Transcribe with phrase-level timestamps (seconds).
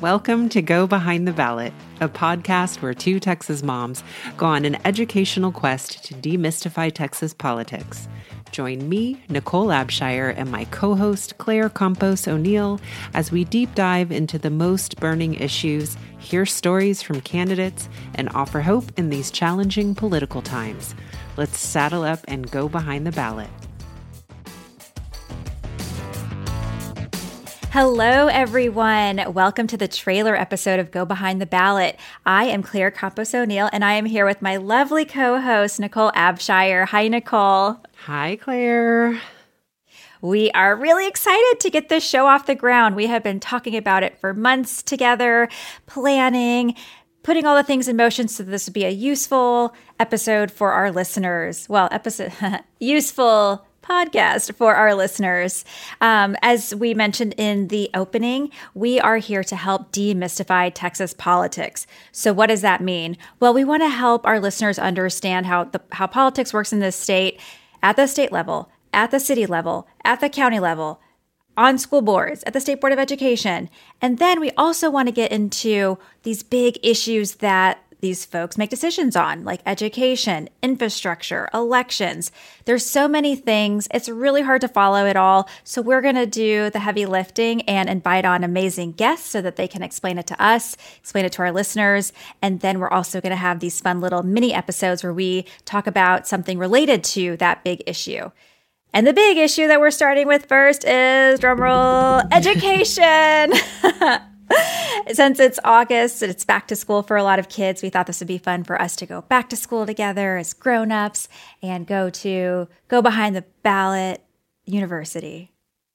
[0.00, 4.04] Welcome to Go Behind the Ballot, a podcast where two Texas moms
[4.36, 8.08] go on an educational quest to demystify Texas politics.
[8.52, 12.80] Join me, Nichole Abshire, and my co host, Claire Campos O'Neill,
[13.14, 18.60] as we deep dive into the most burning issues, hear stories from candidates, and offer
[18.60, 20.94] hope in these challenging political times.
[21.36, 23.50] Let's saddle up and go behind the ballot.
[27.78, 29.34] Hello, everyone.
[29.34, 32.00] Welcome to the trailer episode of Go Behind the Ballot.
[32.24, 36.10] I am Claire Campos O'Neill, and I am here with my lovely co host, Nichole
[36.14, 36.86] Abshire.
[36.86, 37.78] Hi, Nichole.
[38.06, 39.20] Hi, Claire.
[40.22, 42.96] We are really excited to get this show off the ground.
[42.96, 45.50] We have been talking about it for months together,
[45.84, 46.76] planning,
[47.24, 50.90] putting all the things in motion so this would be a useful episode for our
[50.90, 51.68] listeners.
[51.68, 52.32] Well, episode
[52.80, 55.64] useful podcast for our listeners.
[56.00, 61.86] Um, as we mentioned in the opening, we are here to help demystify Texas politics.
[62.12, 63.16] So, what does that mean?
[63.40, 66.96] Well, we want to help our listeners understand how the how politics works in this
[66.96, 67.40] state
[67.82, 71.00] at the state level, at the city level, at the county level.
[71.58, 73.70] On school boards, at the State Board of Education.
[74.02, 78.70] And then we also want to get into these big issues that these folks make
[78.70, 82.30] decisions on, like education, infrastructure, elections.
[82.64, 83.88] There's so many things.
[83.92, 85.48] It's really hard to follow it all.
[85.64, 89.56] So we're going to do the heavy lifting and invite on amazing guests so that
[89.56, 92.12] they can explain it to us, explain it to our listeners.
[92.42, 95.86] And then we're also going to have these fun little mini episodes where we talk
[95.86, 98.30] about something related to that big issue.
[98.92, 103.52] And the big issue that we're starting with first is drumroll education.
[105.12, 108.06] Since it's August and it's back to school for a lot of kids, we thought
[108.06, 111.28] this would be fun for us to go back to school together as grown-ups
[111.62, 114.22] and go to go behind the ballot
[114.64, 115.52] university.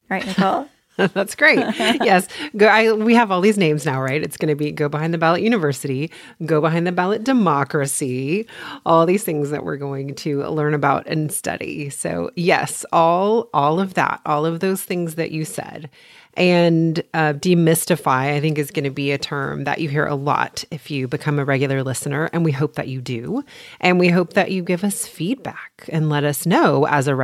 [0.10, 0.68] Right, Nichole?
[1.14, 1.60] That's great.
[1.78, 4.22] yes, go, I, we have all these names now, right?
[4.22, 6.12] It's going to be Go Behind the Ballot University,
[6.46, 8.48] Go Behind the Ballot Democracy,
[8.86, 11.90] all these things that we're going to learn about and study.
[11.90, 15.90] So, yes, all all of that, all of those things that you said.
[16.36, 20.16] And uh, demystify, I think, is going to be a term that you hear a
[20.16, 22.30] lot if you become a regular listener.
[22.32, 23.44] And we hope that you do.
[23.82, 27.16] And we hope that you give us feedback and let us know as a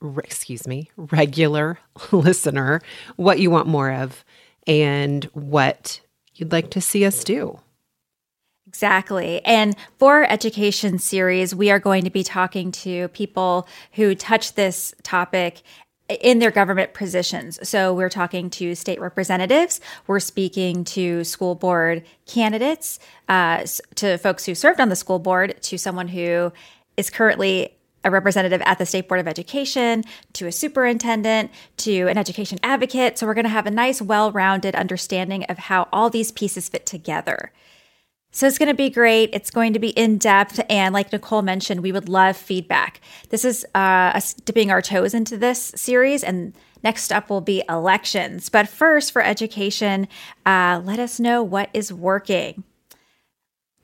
[0.00, 1.78] regular, excuse me, regular
[2.12, 2.80] listener
[3.16, 4.24] what you want more of
[4.66, 6.00] and what
[6.34, 7.58] you'd like to see us do.
[8.66, 9.44] Exactly.
[9.46, 14.54] And for our education series, we are going to be talking to people who touch
[14.54, 15.62] this topic
[16.08, 17.58] in their government positions.
[17.66, 22.98] So we're talking to state representatives, we're speaking to school board candidates,
[23.28, 23.64] uh,
[23.96, 26.52] to folks who served on the school board, to someone who
[26.96, 30.04] is currently a representative at the State Board of Education,
[30.34, 33.18] to a superintendent, to an education advocate.
[33.18, 36.68] So we're going to have a nice, well rounded understanding of how all these pieces
[36.68, 37.52] fit together.
[38.30, 39.30] So it's going to be great.
[39.32, 40.60] It's going to be in depth.
[40.68, 43.00] And like Nichole mentioned, we would love feedback.
[43.30, 46.22] This is uh, us dipping our toes into this series.
[46.22, 46.54] And
[46.84, 48.48] next up will be elections.
[48.48, 50.08] But first, for education,
[50.44, 52.64] uh, let us know what is working.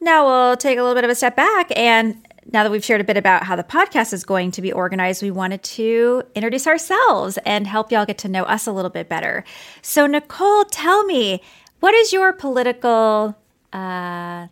[0.00, 1.72] Now we'll take a little bit of a step back.
[1.76, 4.72] And now that we've shared a bit about how the podcast is going to be
[4.72, 8.90] organized, we wanted to introduce ourselves and help y'all get to know us a little
[8.90, 9.44] bit better.
[9.82, 11.40] So, Nichole, tell me,
[11.80, 13.36] what is your political
[13.72, 14.46] uh,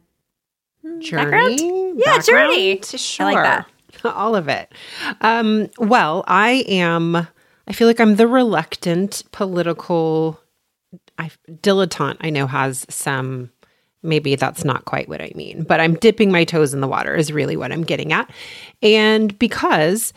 [1.01, 1.11] journey.
[1.11, 1.61] Background?
[1.61, 2.25] Yeah, background?
[2.25, 2.81] journey.
[2.83, 3.27] Sure.
[3.27, 3.67] I like that.
[4.15, 4.73] All of it.
[5.21, 10.41] Um, well, I am, I feel like I'm the reluctant political
[11.19, 13.51] I, dilettante, I know has some,
[14.03, 17.15] maybe that's not quite what I mean, but I'm dipping my toes in the water
[17.15, 18.31] is really what I'm getting at.
[18.83, 20.13] And because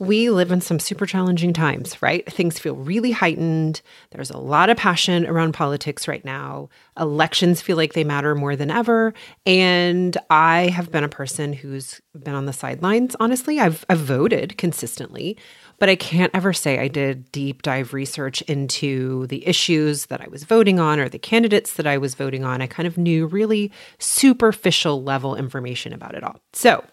[0.00, 2.30] we live in some super challenging times, right?
[2.30, 3.80] Things feel really heightened.
[4.10, 6.68] There's a lot of passion around politics right now.
[6.98, 9.14] Elections feel like they matter more than ever.
[9.46, 13.60] And I have been a person who's been on the sidelines, honestly.
[13.60, 15.36] I've, I've voted consistently,
[15.78, 20.28] but I can't ever say I did deep dive research into the issues that I
[20.28, 22.62] was voting on or the candidates that I was voting on.
[22.62, 26.40] I kind of knew really superficial level information about it all.
[26.52, 26.84] So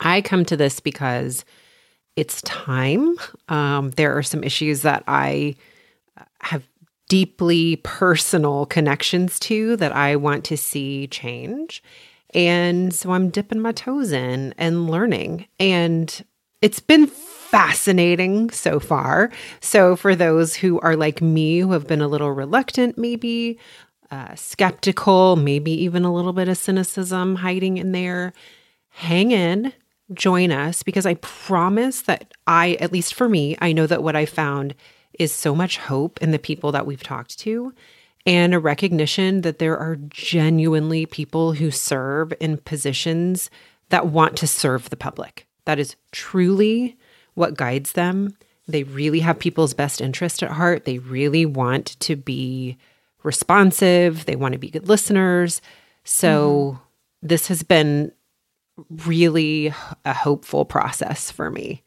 [0.00, 1.44] I come to this because
[2.16, 3.16] it's time.
[3.48, 5.56] Um, there are some issues that I
[6.40, 6.66] have
[7.08, 11.82] deeply personal connections to that I want to see change.
[12.32, 15.46] And so I'm dipping my toes in and learning.
[15.60, 16.24] And
[16.64, 19.30] it's been fascinating so far.
[19.60, 23.58] So, for those who are like me, who have been a little reluctant, maybe
[24.10, 28.32] uh, skeptical, maybe even a little bit of cynicism hiding in there,
[28.88, 29.72] hang in
[30.12, 34.16] join us because I promise that I, at least for me, I know that what
[34.16, 34.74] I found
[35.18, 37.72] is so much hope in the people that we've talked to
[38.26, 43.50] and a recognition that there are genuinely people who serve in positions
[43.90, 45.46] that want to serve the public.
[45.64, 46.96] That is truly
[47.34, 48.36] what guides them.
[48.66, 50.84] They really have people's best interest at heart.
[50.84, 52.78] They really want to be
[53.22, 55.62] responsive, they want to be good listeners.
[56.04, 57.26] So, mm-hmm.
[57.28, 58.12] this has been
[59.06, 59.72] really
[60.04, 61.82] a hopeful process for me,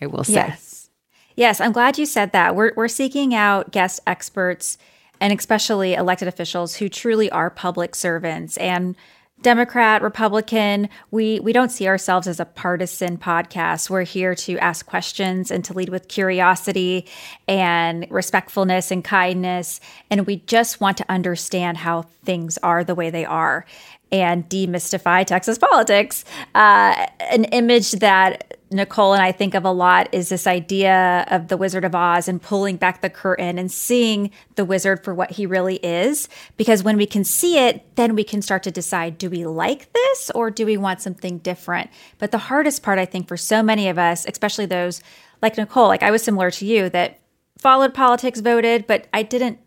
[0.00, 0.34] I will say.
[0.34, 0.90] Yes.
[1.36, 2.56] Yes, I'm glad you said that.
[2.56, 4.78] We're, we're seeking out guest experts
[5.20, 8.96] and especially elected officials who truly are public servants and
[9.42, 13.90] Democrat, Republican, we we don't see ourselves as a partisan podcast.
[13.90, 17.06] We're here to ask questions and to lead with curiosity
[17.46, 19.80] and respectfulness and kindness
[20.10, 23.66] and we just want to understand how things are the way they are
[24.10, 26.24] and demystify Texas politics.
[26.54, 31.48] Uh, an image that Nichole and I think of a lot is this idea of
[31.48, 35.32] the Wizard of Oz and pulling back the curtain and seeing the wizard for what
[35.32, 36.28] he really is.
[36.56, 39.92] Because when we can see it, then we can start to decide do we like
[39.92, 41.90] this or do we want something different?
[42.18, 45.00] But the hardest part, I think, for so many of us, especially those
[45.42, 47.20] like Nichole, like I was similar to you, that
[47.58, 49.60] followed politics, voted, but I didn't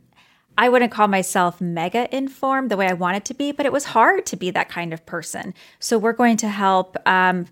[0.57, 3.85] I wouldn't call myself mega informed the way I wanted to be, but it was
[3.85, 5.53] hard to be that kind of person.
[5.79, 7.45] So we're going to help um,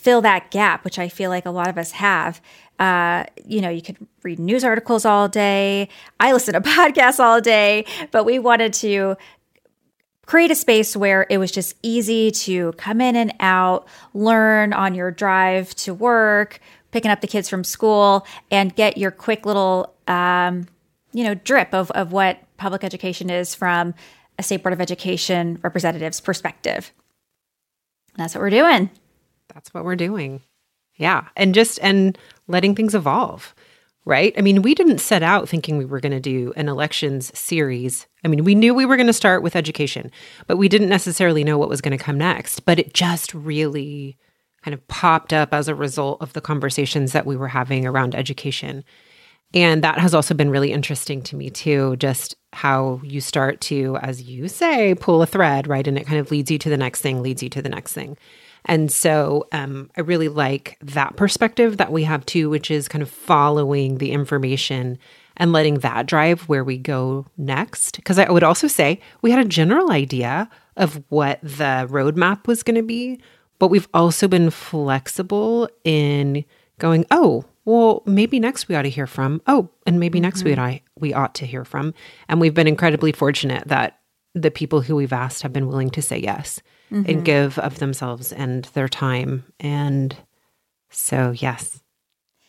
[0.00, 2.40] fill that gap, which I feel like a lot of us have.
[2.78, 5.88] Uh, you know, you could read news articles all day.
[6.18, 9.16] I listen to podcasts all day, but we wanted to
[10.24, 14.94] create a space where it was just easy to come in and out, learn on
[14.94, 16.60] your drive to work,
[16.92, 20.66] picking up the kids from school, and get your quick little, um,
[21.12, 23.92] you know, drip of, of what public education is from
[24.38, 26.90] a state board of education representative's perspective.
[28.16, 28.88] That's what we're doing
[29.52, 30.40] that's what we're doing.
[30.96, 31.28] Yeah.
[31.36, 32.16] And just and
[32.48, 33.54] letting things evolve.
[34.06, 34.32] Right?
[34.38, 38.06] I mean, we didn't set out thinking we were going to do an elections series.
[38.24, 40.10] I mean, we knew we were going to start with education,
[40.46, 42.60] but we didn't necessarily know what was going to come next.
[42.60, 44.16] But it just really
[44.64, 48.14] kind of popped up as a result of the conversations that we were having around
[48.14, 48.84] education.
[49.52, 53.98] And that has also been really interesting to me, too, just how you start to,
[53.98, 55.86] as you say, pull a thread, right?
[55.86, 57.92] And it kind of leads you to the next thing, leads you to the next
[57.92, 58.16] thing.
[58.66, 63.02] And so um, I really like that perspective that we have too, which is kind
[63.02, 64.98] of following the information
[65.36, 67.96] and letting that drive where we go next.
[67.96, 72.62] Because I would also say we had a general idea of what the roadmap was
[72.62, 73.20] going to be,
[73.58, 76.44] but we've also been flexible in
[76.78, 79.40] going, oh, well, maybe next we ought to hear from.
[79.46, 80.24] Oh, and maybe mm-hmm.
[80.24, 81.94] next we ought, we ought to hear from.
[82.28, 83.99] And we've been incredibly fortunate that
[84.34, 87.08] the people who we've asked have been willing to say yes mm-hmm.
[87.10, 89.44] and give of themselves and their time.
[89.58, 90.16] And
[90.90, 91.80] so, yes,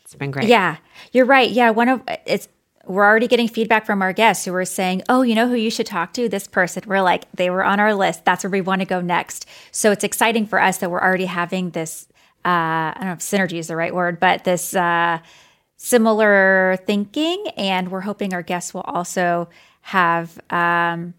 [0.03, 0.47] it's been great.
[0.47, 0.77] Yeah,
[1.11, 1.49] you're right.
[1.49, 2.47] Yeah, one of it's
[2.85, 5.69] we're already getting feedback from our guests who are saying, "Oh, you know who you
[5.69, 6.27] should talk to?
[6.27, 8.25] This person." We're like, they were on our list.
[8.25, 9.45] That's where we want to go next.
[9.71, 12.07] So it's exciting for us that we're already having this.
[12.43, 15.19] Uh, I don't know if synergy is the right word, but this uh,
[15.77, 19.47] similar thinking, and we're hoping our guests will also
[19.81, 21.13] have um,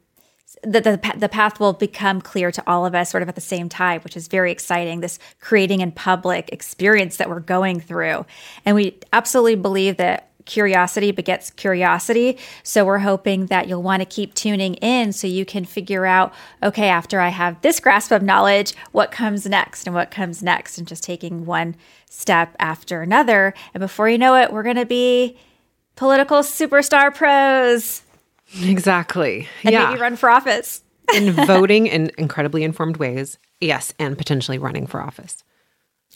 [0.63, 3.41] the, the, the path will become clear to all of us sort of at the
[3.41, 5.01] same time, which is very exciting.
[5.01, 8.25] This creating in public experience that we're going through.
[8.65, 12.39] And we absolutely believe that curiosity begets curiosity.
[12.63, 16.33] So we're hoping that you'll want to keep tuning in so you can figure out,
[16.63, 20.79] okay, after I have this grasp of knowledge, what comes next and what comes next,
[20.79, 21.77] and just taking one
[22.09, 23.55] step after another.
[23.75, 25.37] And before you know it, we're going to be
[25.97, 28.03] political superstar pros.
[28.61, 29.49] Exactly.
[29.65, 29.89] And yeah.
[29.89, 30.83] maybe run for office.
[31.15, 33.39] in voting in incredibly informed ways.
[33.61, 33.93] Yes.
[33.99, 35.43] And potentially running for office.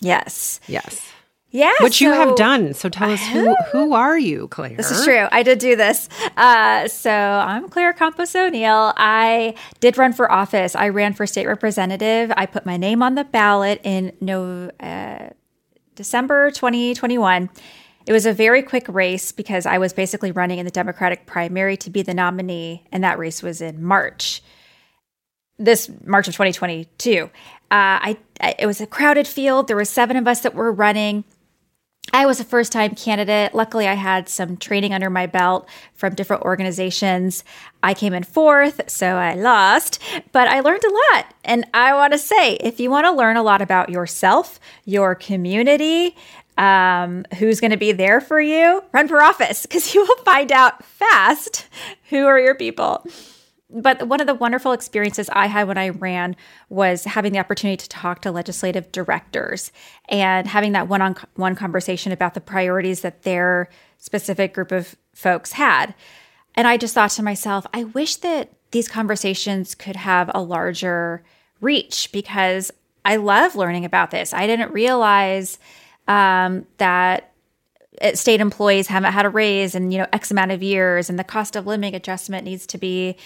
[0.00, 0.60] Yes.
[0.66, 1.12] Yes.
[1.50, 2.74] Yeah, which so, you have done.
[2.74, 4.76] So tell us who who are you, Claire?
[4.76, 5.26] This is true.
[5.30, 6.08] I did do this.
[6.36, 8.92] Uh, so I'm Claire Campos O'Neill.
[8.96, 10.74] I did run for office.
[10.74, 12.30] I ran for state representative.
[12.36, 15.30] I put my name on the ballot in no uh,
[15.94, 17.48] December 2021.
[18.06, 21.76] It was a very quick race because I was basically running in the Democratic primary
[21.78, 24.42] to be the nominee, and that race was in March.
[25.58, 27.24] This March of 2022.
[27.24, 27.28] Uh,
[27.70, 29.66] I, I it was a crowded field.
[29.66, 31.24] There were seven of us that were running.
[32.12, 33.54] I was a first time candidate.
[33.54, 37.42] Luckily, I had some training under my belt from different organizations.
[37.82, 41.34] I came in fourth, so I lost, but I learned a lot.
[41.44, 45.14] And I want to say if you want to learn a lot about yourself, your
[45.14, 46.14] community,
[46.56, 50.52] um, who's going to be there for you, run for office because you will find
[50.52, 51.66] out fast
[52.10, 53.06] who are your people.
[53.68, 56.36] but one of the wonderful experiences I had when I ran
[56.68, 59.72] was having the opportunity to talk to legislative directors
[60.08, 64.94] and having that one on one conversation about the priorities that their specific group of
[65.14, 65.94] folks had.
[66.54, 71.22] And I just thought to myself, I wish that these conversations could have a larger
[71.60, 72.70] reach because
[73.04, 74.32] I love learning about this.
[74.32, 75.58] I didn't realize
[76.08, 77.32] um, that
[78.14, 81.24] state employees haven't had a raise in you know X amount of years, and the
[81.24, 83.16] cost of living adjustment needs to be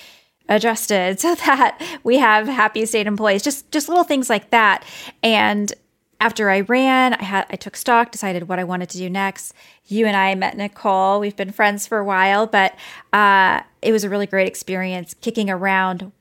[0.49, 3.43] adjusted so that we have happy state employees.
[3.43, 4.85] Just just little things like that.
[5.23, 5.73] And
[6.21, 9.55] after I ran, I had I took stock, decided what I wanted to do next.
[9.87, 11.21] You and I met Nichole.
[11.21, 12.75] We've been friends for a while, but
[13.13, 16.13] uh, it was a really great experience kicking around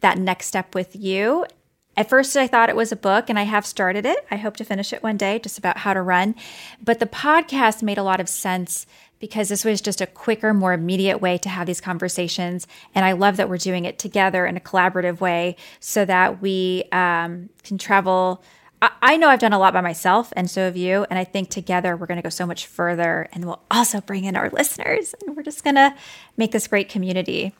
[0.00, 1.46] that next step with you.
[1.96, 4.26] At first, I thought it was a book, and I have started it.
[4.30, 6.34] I hope to finish it one day, just about how to run.
[6.82, 8.86] But the podcast made a lot of sense
[9.18, 12.66] because this was just a quicker, more immediate way to have these conversations.
[12.94, 16.84] And I love that we're doing it together in a collaborative way so that we
[16.92, 18.42] um, can travel.
[18.80, 21.06] I, I know I've done a lot by myself, and so have you.
[21.10, 23.28] And I think together we're going to go so much further.
[23.32, 25.94] And we'll also bring in our listeners, and we're just going to
[26.38, 27.54] make this great community.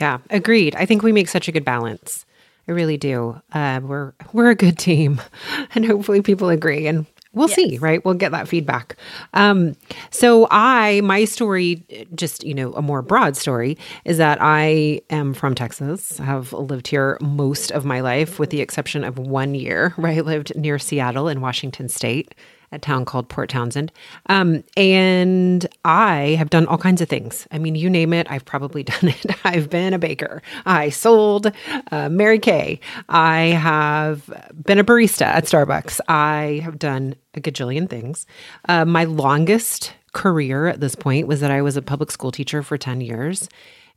[0.00, 0.76] Yeah, agreed.
[0.76, 2.24] I think we make such a good balance.
[2.68, 3.40] I really do.
[3.52, 5.20] Uh, we're we're a good team,
[5.74, 6.86] and hopefully people agree.
[6.86, 7.56] And we'll yes.
[7.56, 8.96] see right we'll get that feedback
[9.34, 9.76] um,
[10.10, 11.84] so i my story
[12.14, 16.88] just you know a more broad story is that i am from texas have lived
[16.88, 20.78] here most of my life with the exception of one year where i lived near
[20.78, 22.34] seattle in washington state
[22.72, 23.92] a town called Port Townsend.
[24.26, 27.46] Um, and I have done all kinds of things.
[27.50, 29.26] I mean, you name it, I've probably done it.
[29.44, 30.42] I've been a baker.
[30.66, 31.52] I sold
[31.90, 32.80] uh, Mary Kay.
[33.08, 34.28] I have
[34.62, 36.00] been a barista at Starbucks.
[36.08, 38.26] I have done a gajillion things.
[38.68, 42.62] Uh, my longest career at this point was that I was a public school teacher
[42.62, 43.48] for 10 years.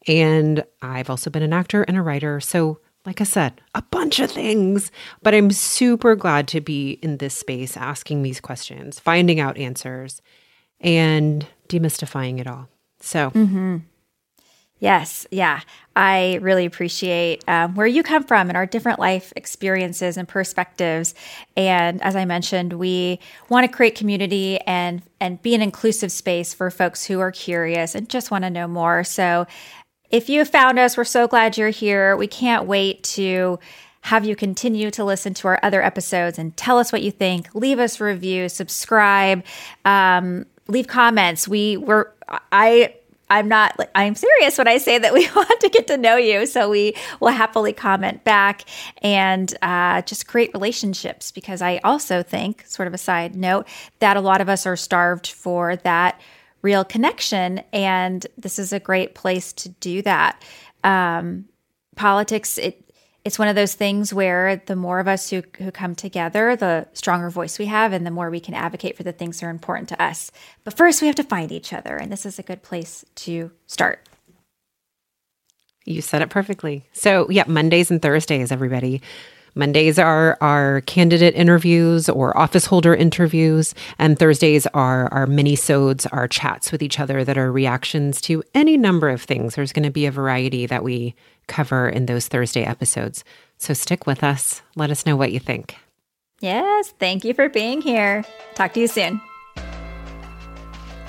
[0.07, 2.39] And I've also been an actor and a writer.
[2.39, 4.91] So like I said, a bunch of things.
[5.21, 10.21] But I'm super glad to be in this space asking these questions, finding out answers,
[10.79, 12.67] and demystifying it all.
[12.99, 13.77] So, mm-hmm.
[14.79, 15.61] yes, yeah.
[15.95, 21.13] I really appreciate um, where you come from and our different life experiences and perspectives.
[21.57, 26.53] And as I mentioned, we want to create community and and be an inclusive space
[26.53, 29.03] for folks who are curious and just want to know more.
[29.03, 29.45] So
[30.11, 32.15] if you found us, we're so glad you're here.
[32.17, 33.59] We can't wait to
[34.01, 37.53] have you continue to listen to our other episodes and tell us what you think.
[37.53, 39.43] Leave us review, subscribe,
[39.85, 41.47] um, leave comments.
[41.47, 42.13] We were
[42.51, 42.95] I
[43.29, 46.45] I'm not I'm serious when I say that we want to get to know you.
[46.45, 48.63] So we will happily comment back
[49.01, 53.67] and uh, just create relationships because I also think, sort of a side note,
[53.99, 56.19] that a lot of us are starved for that
[56.61, 57.61] real connection.
[57.73, 60.41] And this is a great place to do that.
[60.83, 61.45] Um,
[61.95, 62.91] politics, it
[63.23, 66.87] it's one of those things where the more of us who, who come together, the
[66.93, 69.51] stronger voice we have, and the more we can advocate for the things that are
[69.51, 70.31] important to us.
[70.63, 73.51] But first, we have to find each other, and this is a good place to
[73.67, 74.07] start.
[75.85, 76.85] You said it perfectly.
[76.93, 79.01] So, yeah, Mondays and Thursdays, everybody.
[79.55, 86.27] Mondays are our candidate interviews or office holder interviews, and Thursdays are our mini-sodes, our
[86.27, 89.55] chats with each other that are reactions to any number of things.
[89.55, 91.15] There's going to be a variety that we
[91.47, 93.23] cover in those Thursday episodes.
[93.57, 94.61] So stick with us.
[94.75, 95.75] Let us know what you think.
[96.39, 98.23] Yes, thank you for being here.
[98.55, 99.21] Talk to you soon.